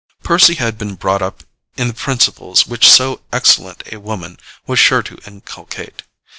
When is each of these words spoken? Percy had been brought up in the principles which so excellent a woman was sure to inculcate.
Percy 0.23 0.55
had 0.55 0.79
been 0.79 0.95
brought 0.95 1.21
up 1.21 1.43
in 1.77 1.87
the 1.87 1.93
principles 1.93 2.65
which 2.65 2.89
so 2.89 3.21
excellent 3.31 3.83
a 3.93 3.99
woman 3.99 4.39
was 4.65 4.79
sure 4.79 5.03
to 5.03 5.19
inculcate. 5.27 6.01